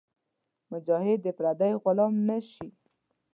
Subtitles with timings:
[0.71, 2.67] مجاهد د پردیو غلام نهشي.